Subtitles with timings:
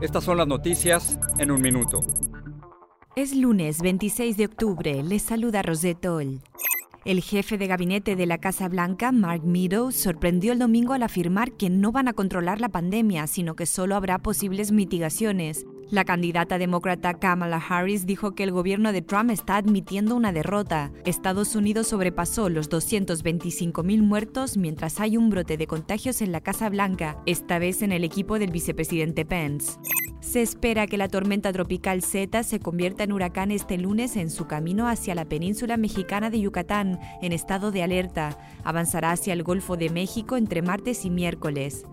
[0.00, 2.00] estas son las noticias en un minuto.
[3.14, 6.42] Es lunes 26 de octubre, les saluda Rosette Oll.
[7.06, 11.52] El jefe de gabinete de la Casa Blanca, Mark Meadows, sorprendió el domingo al afirmar
[11.52, 15.64] que no van a controlar la pandemia, sino que solo habrá posibles mitigaciones.
[15.88, 20.90] La candidata demócrata Kamala Harris dijo que el gobierno de Trump está admitiendo una derrota.
[21.04, 26.68] Estados Unidos sobrepasó los 225.000 muertos mientras hay un brote de contagios en la Casa
[26.70, 29.78] Blanca, esta vez en el equipo del vicepresidente Pence.
[30.20, 34.48] Se espera que la tormenta tropical Z se convierta en huracán este lunes en su
[34.48, 38.36] camino hacia la península mexicana de Yucatán, en estado de alerta.
[38.64, 41.84] Avanzará hacia el Golfo de México entre martes y miércoles.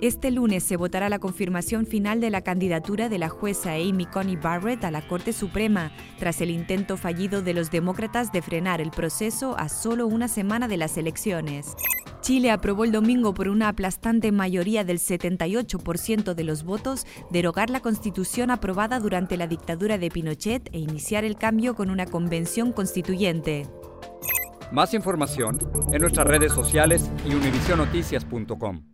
[0.00, 4.36] Este lunes se votará la confirmación final de la candidatura de la jueza Amy Coney
[4.36, 8.90] Barrett a la Corte Suprema, tras el intento fallido de los demócratas de frenar el
[8.90, 11.76] proceso a solo una semana de las elecciones.
[12.22, 17.80] Chile aprobó el domingo por una aplastante mayoría del 78% de los votos derogar la
[17.80, 23.68] constitución aprobada durante la dictadura de Pinochet e iniciar el cambio con una convención constituyente.
[24.72, 25.58] Más información
[25.92, 28.93] en nuestras redes sociales y univisionoticias.com.